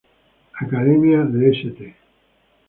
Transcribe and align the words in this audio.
Academy 0.61 1.13
of 1.13 1.29
St. 1.31 1.93